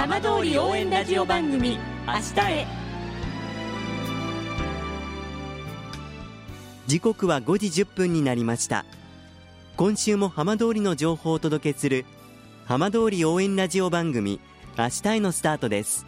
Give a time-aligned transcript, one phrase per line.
[0.00, 2.66] 浜通り応援ラジオ番組明日へ。
[6.86, 8.86] 時刻は5時1分になりました。
[9.76, 12.06] 今週も浜通りの情報をお届けする
[12.64, 14.40] 浜通り応援ラジオ番組
[14.78, 16.06] 明日へのスタートです。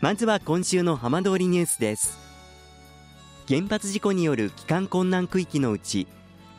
[0.00, 2.16] まずは今週の浜通りニュースです。
[3.48, 6.06] 原発事故による帰還困難区域のうち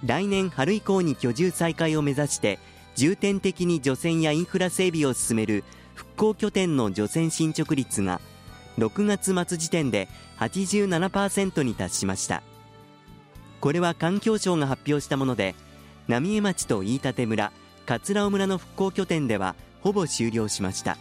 [0.04, 2.60] 来年春以降に居住再開を目指して
[2.96, 5.64] 重点的に除染やインフラ整備を進める
[5.95, 8.22] 復興拠点の除染進捗率が
[8.77, 10.08] 6月末時点で
[10.40, 12.44] 87%に達しました。
[13.62, 15.55] これは環境省が発表したもので
[16.08, 17.52] 浪江町と飯舘村
[17.88, 20.98] 桂尾村の復興拠点ではほぼ終了しました。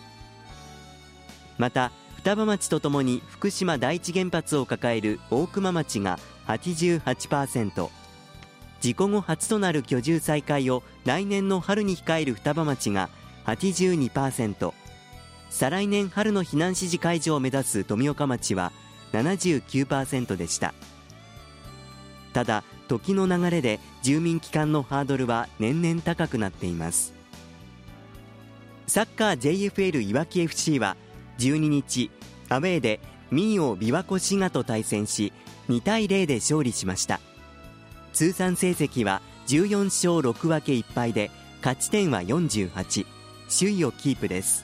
[1.58, 7.90] また双葉町とともに福島第一原発を抱える大熊町が88%
[8.80, 13.10] 事故後初となる居住再開を来年の春に控える双葉町が
[13.46, 14.72] 82%
[15.54, 18.72] 再来年春の避難指示解除を目指す富岡町は
[19.12, 20.74] 79%でした。
[22.32, 27.14] ただ時の流れで住民帰還のハードルは年々高くなっています。
[28.88, 30.96] サッカー JFL いわき FC は
[31.38, 32.10] 12日
[32.48, 32.98] アウェーで
[33.30, 35.32] 民謡琵琶湖滋賀と対戦し
[35.68, 37.20] 2対0で勝利しました。
[38.12, 43.06] 通算成績は14勝6分け1敗で勝ち点は48
[43.56, 44.63] 首位をキープです。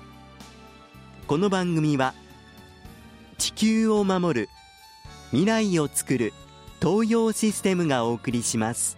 [1.31, 2.13] この番組は
[3.37, 4.49] 地球を守る
[5.29, 6.33] 未来をつくる
[6.81, 8.97] 東洋システムがお送りします。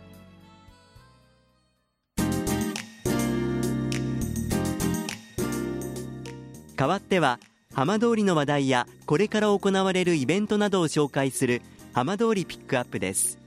[6.75, 7.39] 代わっては
[7.71, 11.61] 浜通りの話題やこれから行われるイベントなどを紹介する
[11.93, 13.37] 浜通りピックアップです。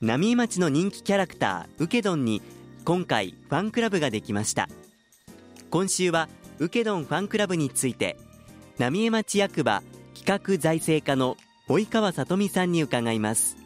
[0.00, 2.42] 浪江町の人気キャラクターウケドンに
[2.84, 4.68] 今回ファンクラブができました。
[5.68, 8.16] 今週はウケドンファンクラブについて
[8.78, 9.82] 浪江町役場
[10.14, 11.36] 企画財政課の
[11.68, 13.56] 及川さ美さんに伺います。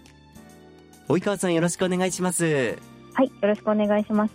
[1.09, 2.79] 及川さんよろしくお願いします。
[3.13, 4.35] はいよろしくお願いします。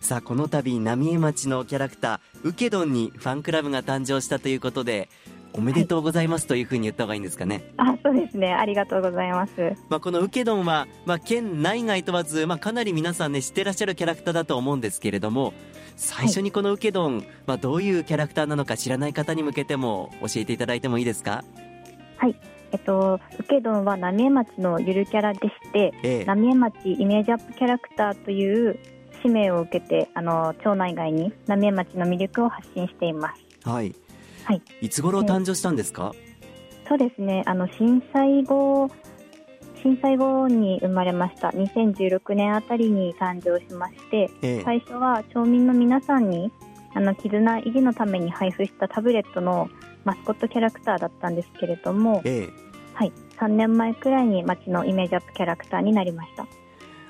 [0.00, 5.08] さあこの度浪江町のキャラクターウケドンにファンクラブが誕生したということで
[5.52, 7.72] おめでとうございますというふうに言った方がいいんですかね。
[7.76, 8.54] あ、そうですね。
[8.54, 9.72] ありがとうございます。
[9.88, 15.52] まあこのウケドンはまあ県内外問わずまあかなり皆さんね知ってらっしゃるキャラクターだと思うんですけれども、
[15.96, 21.44] 最初にこのウケドン、はい、まあどういうキャラクターなのか知らない方に向けても教えていただいてもいいですか？
[22.16, 22.36] はい。
[22.72, 28.78] えっと、ウケドンは浪江町のゆるキャラでして、ええ、浪江町イメージアップキャラクターという
[29.22, 33.68] 使命を受けてあの町内外に浪江町の魅力を発信しています。
[33.68, 33.92] はい。
[34.50, 34.62] はい。
[34.80, 36.12] いつ頃誕生したんですか？
[36.88, 37.44] そうですね。
[37.46, 38.90] あの震災後
[39.82, 46.52] 震災後に生まれました2016年あたりに誕生しまして、ええ、最初は町民の皆さんに
[46.94, 49.70] あの絆維持のために配布したタブレットの
[50.04, 52.48] マスコットキャラクターだったんですけれども、え、
[52.92, 56.46] はい、3年前くらいに町のイメージアップキャラクターになりました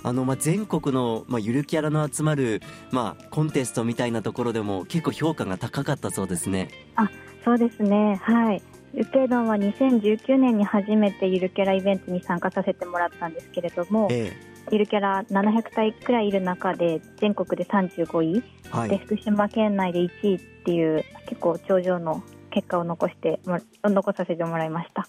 [0.03, 6.71] あのまあ全国のまあゆるキャラの集まるまあコンテストみたいなところでも結構評価が高かったそうですね。
[6.97, 7.11] あ
[7.45, 8.21] そうですね。
[8.23, 8.63] はい。
[8.93, 14.37] ゆけどんは2019年に初めてゆるキャライベントに参加させてもらったんですけれども、ええ、
[14.73, 23.39] ゆるキャラ700体くらいいる中で全国で35位、はい、で福島県内で1位っていう結構頂上の結果を残して
[23.85, 25.07] 残させてもらいました。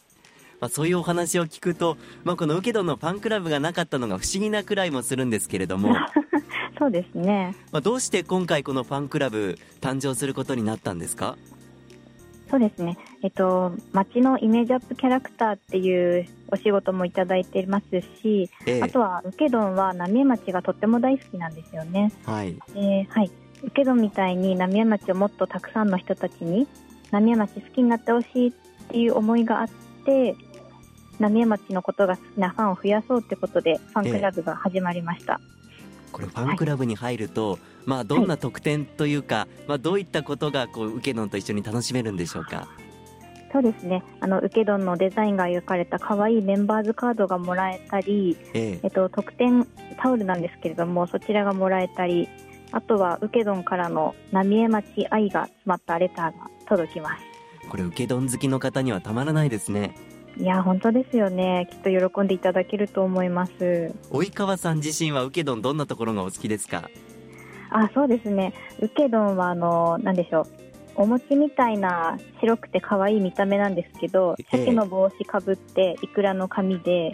[0.59, 5.95] まあ、そういうお話を聞くと、まあ、このウケドンのファンクラブがなかったのが不思議なくらいもするんですけれども。
[6.77, 11.36] そうですね、まあ、どうして今回このファンクラブ誕生することになったんですか？
[12.51, 22.12] そうですね、えっと、街のイメージアップキャラクターっていうお仕事もいただいてますし、ええ、あとはウケドンは浪江町がとっても大好きなんですよね。
[22.25, 23.31] はい、えー、はい、
[23.63, 26.68] ウケドンみたいに浪江町をもっとたくさんの人たちに
[27.12, 28.51] 浪江町好きになってほしいっ
[28.89, 29.69] ていう思いがあっ
[30.06, 30.36] て
[31.19, 35.39] 浪江町のことが好きなファンを増やそうってことでファンクラブが始まりました。
[35.39, 42.68] えこれファンクラブに入ると、はい、まあどんな特典というか、はい、まあどういったことがこうウケドンと一緒に楽しめるんでしょうか？
[43.51, 44.01] そうですね。
[44.22, 48.80] あのウケドンのデザインが描かれた可愛いメンバーズカードがもらえたり、ええ。
[48.83, 49.68] えっと特典
[50.01, 52.30] タオルなんですけれどもそちらがもらえたり、
[52.72, 57.24] あとは受け丼からの浪江町愛が詰まったレターが届きます。
[57.69, 59.95] これ受け丼好きの方にはたまらないですね。
[60.38, 61.68] いや本当ですよね。
[61.69, 63.94] きっと喜んでいただけると思います。
[64.12, 66.89] 及川さん自身は受け丼どんなところがお好きですか？
[67.71, 68.53] あそうですね。
[68.79, 70.47] 受け丼はあの何でしょう。
[70.95, 77.13] お餅みたいな白くて可愛い見た目なんですけど、鮭の帽子かぶっていくらの紙で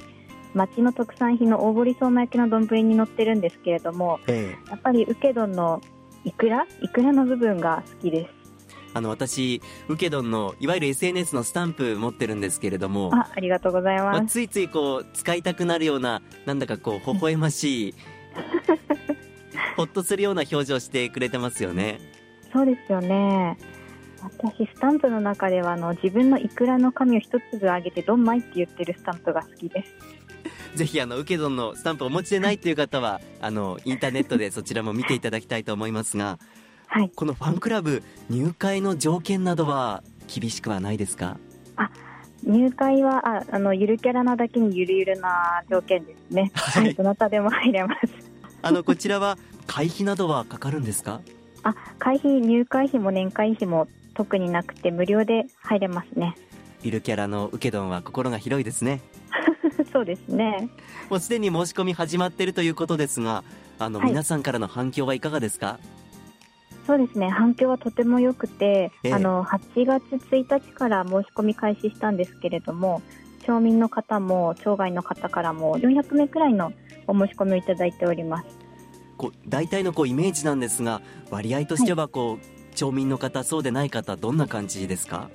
[0.54, 5.82] 町の特産品の大堀相馬焼きの丼に乗ってるんですけれども、やっぱり受け丼の
[6.26, 8.38] いくらいくらの部分が好きです。
[8.94, 17.96] あの私受け丼のいわゆる SNS のスタンプ持ってるんですけれどもあありがとうございます、まあ、ついついこう使いたくなるようななんだかこう微笑ましい
[19.78, 22.00] ほっとするような表情してくれてますよね。
[22.52, 23.58] そうですよね。
[24.22, 29.94] 私スタンプの中ではあの自分のいくらの紙を一粒あげてどんまいって言ってるスタンプが好きです。
[30.76, 36.40] ぜひあの受け丼のスタンプをお持ちでないという方はあのインターネットでそちらも見ていただきたいと思いますが、
[36.88, 41.38] はい、このファンクラブ入会の条件などは厳しくはないですか？
[41.76, 41.92] あ
[42.44, 48.32] 入会はああのゆるキャラなだけにゆるゆるな条件ですね、はい、どなたでも入れます。
[48.62, 49.38] あのこちらは
[49.68, 51.22] 会費などはかかるんですか？
[51.64, 56.36] あ会費入会費も年会費も特になくて無料で入れますね。
[56.84, 59.02] ゆるキャラの受け丼は心が広いですね。
[59.92, 60.70] そうですね。
[61.10, 63.44] もうすでに申し込み始まっているということですが
[63.80, 65.80] あの、はい、皆さんからの反響はいかがですか？
[66.86, 67.30] そうですね。
[67.30, 73.02] 反響はとても良くて、ええ、あの8月1日から申し込み開始したんですけれども
[73.46, 76.72] 町民の方も町外の方からも400名くらいの
[77.08, 78.48] お申し込みをいただいております
[79.18, 85.30] こう大体のこうイメージなんですが割合としてはこう、はい、町民の方そうでない方どんな感じですか？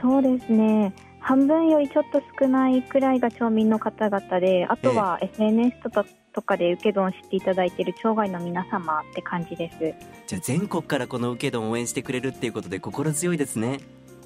[0.00, 0.94] そうですね。
[1.20, 9.94] 半分よりちょっと少ないくらいが町民の方々であとは SNS とかとかで受け丼を知っていただいている町外の皆様って感じです。
[10.28, 13.80] じゃあ全国からこの受け丼を応援してくれるっていうことで心強いですね。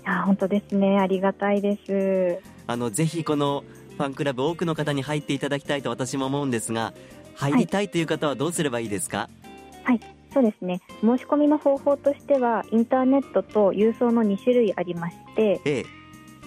[0.05, 0.99] あ本当ですね。
[0.99, 2.43] ありがたいです。
[2.67, 3.65] あのぜひこの
[3.97, 6.93] ファンクラブ多くの方に入っていただきたいと私も思うんですが
[7.41, 9.29] 入りたいという方はどうすればいいですか？
[9.85, 10.01] はい。
[10.33, 10.81] そうですね。
[11.01, 15.85] 申し込みの方法としてはインターネットと郵送の2種類ありまして、ええ。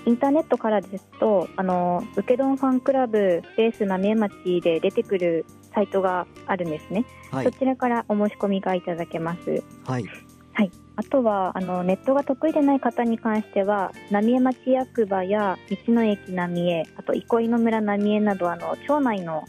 [0.05, 9.63] インターネットからですとあの受け丼ファンクラブスペース浪江町で出てくるサイトがあるんですね、はい、そちらからお申し込みがいただけます。
[9.85, 10.05] はい、
[10.51, 19.45] はい、あとはあのネットが得意でない方に関しては浪江町役場や道の駅浪江あと憩いの村浪江などあの町内の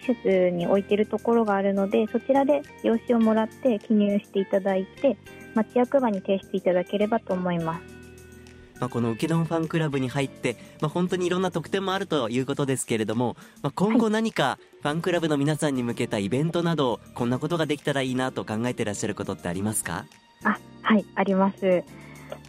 [0.00, 5.16] 施設に置いているところがあるのでそちらで用紙をもらって記入していただいて
[5.54, 7.82] 町役場に提出いただければと思います。
[8.80, 20.06] まあ、この受け丼ファンクラブに入って、まあ、本当にいろんな特典もあるということですけれども、まあ、今後何かファンクラブの皆さんに向けたイベントなどこんなことができたらいいなと考えていらっしゃることってありますか？
[20.44, 21.84] あはいあります。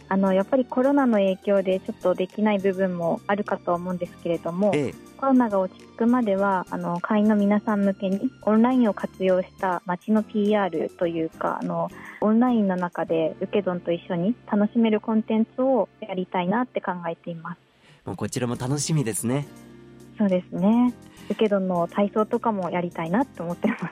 [0.08, 11.88] あのやっぱりコロナの影響でちょっとできない部分もあるかと思うんですけれども、ええ、コロナが落ち着くまではあの会員の皆さん向けにオンラインを活用した街の PR というかあの
[12.20, 17.58] オンラインの中で受け丼と一緒に楽しめるコンテンツをやりたいなって考えています。
[18.04, 19.46] もうこちらも楽しみですね。
[20.18, 20.92] そうですね。
[21.30, 23.84] 受け丼の体操とかもやりたいなと思ってます。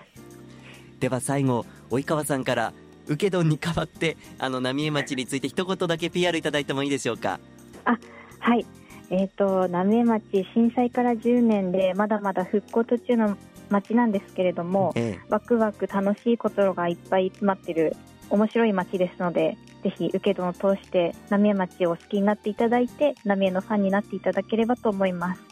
[0.99, 2.72] では最後及川さんから
[3.06, 7.38] 受け丼に代わってあの浪江町について一言だけ PR いただいてもいいでしょうか？
[7.84, 7.96] あ
[8.40, 8.66] はい
[9.10, 13.36] えーと、浪江町震災から10年でまだまだ復興途中の
[13.68, 17.96] 町なんですけれども、ええ、ワクワク楽しいことがいっぱい詰まってる
[18.30, 25.42] 面白い町ですのでぜひ受け丼を通して浪江町を好きになっていただいて浪江のファンになっていただければと思います。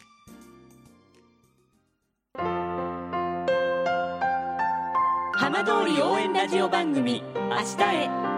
[5.32, 8.37] 浜通り応援ラジオ番組明日へ